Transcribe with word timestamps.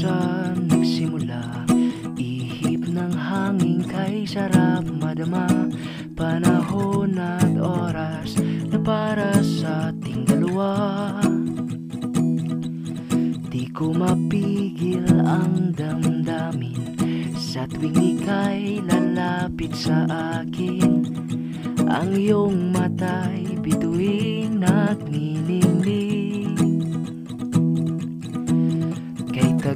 saan 0.00 0.64
nagsimula 0.72 1.68
Ihip 2.16 2.88
ng 2.88 3.12
hangin 3.12 3.84
kay 3.84 4.24
sarap 4.24 4.88
madama. 4.88 5.44
Panahon 6.16 7.20
at 7.20 7.52
oras 7.60 8.40
na 8.72 8.80
para 8.80 9.36
sa 9.44 9.92
ating 9.92 10.24
dalawa. 10.24 11.20
Di 13.52 13.68
ko 13.72 13.92
mapigil 13.92 15.04
ang 15.24 15.72
damdamin 15.76 16.96
Sa 17.36 17.68
tuwing 17.68 18.20
ika'y 18.20 18.80
lalapit 18.84 19.72
sa 19.76 20.08
akin. 20.40 21.04
Ang 21.88 22.08
iyong 22.16 22.72
mata'y 22.72 23.56
bituin 23.60 24.64
at 24.64 25.00
nginingning 25.08 25.39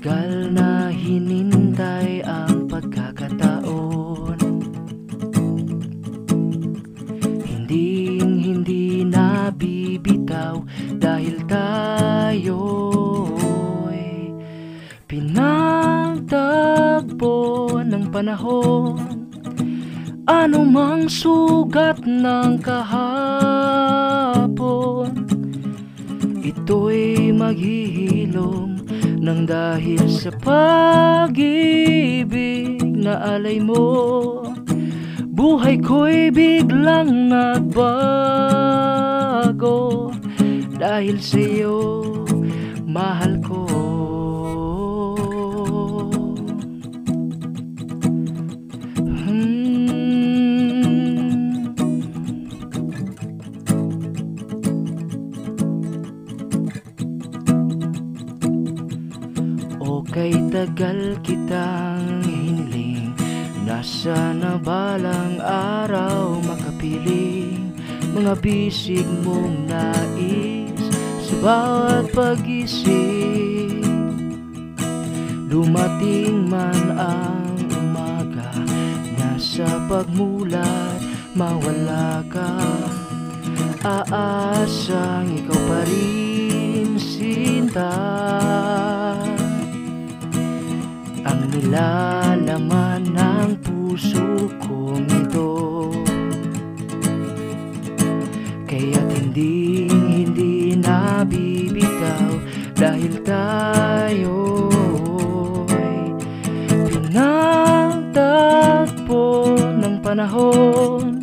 Kay 0.00 0.08
tagal 0.16 0.48
na 0.56 0.88
hinintay 0.88 2.24
ang 2.24 2.64
pagkakataon. 2.72 4.40
Hindi 7.44 8.16
hindi 8.16 9.04
na 9.04 9.52
bibitaw 9.52 10.64
dahil 10.96 11.44
tayo'y 11.44 12.48
pinagtagpo 15.04 16.48
ng 17.84 18.08
panahon. 18.08 19.28
Ano 20.24 20.64
mang 20.64 21.12
sugat 21.12 22.08
ng 22.08 22.56
kahapon 22.64 23.20
Ito'y 26.40 27.36
maghihilom 27.36 28.79
ng 29.20 29.44
dahil 29.44 30.02
sa 30.08 30.32
pag-ibig 30.40 31.36
na 32.82 33.36
alay 33.36 33.60
mo 33.60 34.40
Buhay 35.40 35.80
ko'y 35.80 36.28
biglang 36.28 37.32
nagbago. 37.32 37.78
Dahil 40.76 41.16
sa'yo, 41.16 42.02
mahal 42.84 43.40
ko 43.40 43.69
kay 60.10 60.34
tagal 60.50 61.14
kitang 61.22 62.26
hiniling. 62.26 63.14
Nasa 63.62 64.34
na 64.34 64.58
balang 64.58 65.38
araw 65.38 66.42
makapiling 66.42 67.70
Mga 68.10 68.34
bisig 68.42 69.06
mong 69.22 69.70
nais 69.70 70.74
Sa 71.22 71.34
bawat 71.38 72.10
pag-isip. 72.10 73.86
Dumating 75.46 76.50
man 76.50 76.82
ang 76.98 77.54
umaga 77.78 78.50
Nasa 79.14 79.68
pagmulat 79.86 80.98
mawala 81.38 82.26
ka. 82.26 82.58
Aasang 83.80 85.30
ikaw 85.40 85.60
pa 85.70 85.80
rin 85.86 86.98
sinta 86.98 87.94
nilalaman 91.70 93.14
ng 93.14 93.62
puso 93.62 94.50
kong 94.58 95.06
ito. 95.06 95.86
Kaya't 98.66 99.06
hindi, 99.14 99.86
hindi 99.86 100.74
nabibitaw 100.74 102.42
Dahil 102.74 103.22
tayo'y 103.22 104.50
pinagtagpo 106.90 108.34
ng 109.54 110.02
panahon. 110.02 111.22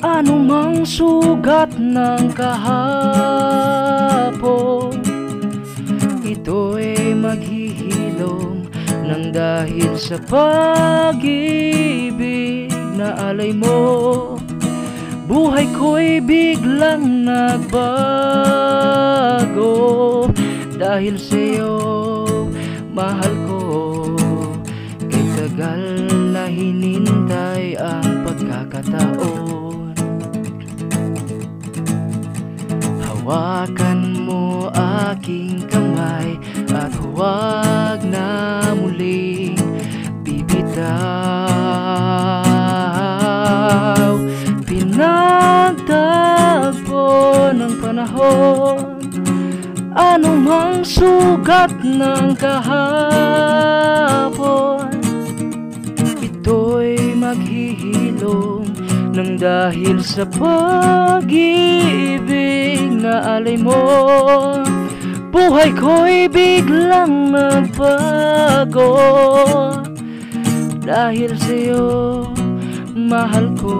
Ano 0.00 0.40
mang 0.40 0.80
sugat 0.88 1.76
ng 1.76 2.32
kahapon 2.32 2.72
Ito'y 6.24 7.12
maghihilom 7.16 8.51
ng 9.12 9.28
dahil 9.28 9.92
sa 10.00 10.16
pag-ibig 10.24 11.20
na 12.96 13.12
alay 13.28 13.52
mo 13.52 14.40
Buhay 15.32 15.64
ko'y 15.72 16.20
biglang 16.20 17.24
nagbago. 17.24 17.80
Dahil 20.76 21.16
sa'yo, 21.16 21.72
mahal 22.92 23.32
ko 23.48 23.60
Kay 25.08 25.24
na 26.36 26.52
hinintay 26.52 26.91
Hawakan 33.32 34.28
mo 34.28 34.68
aking 35.08 35.64
kamay 35.64 36.36
At 36.68 36.92
huwag 37.00 38.04
na 38.04 38.60
muling 38.76 39.56
bibitaw. 40.20 40.92
Pinagtagpo 44.68 45.96
ng 47.56 47.80
panahon 47.80 49.00
Ano 49.96 50.36
mang 50.36 50.84
sugat 50.84 51.72
ng 51.80 52.36
kahapon 52.36 53.72
Ito'y 56.20 57.16
maghihilom 57.16 58.81
ng 59.12 59.36
dahil 59.36 60.00
sa 60.00 60.24
pag-ibig 60.24 61.28
na 62.96 63.36
alay 63.36 63.60
mo. 63.60 63.76
Buhay 65.32 65.72
ko'y 65.72 66.28
biglang 66.28 67.32
nagbago 67.32 68.92
Dahil 70.84 71.32
sa'yo, 71.40 72.28
mahal 72.92 73.52
ko 73.56 73.76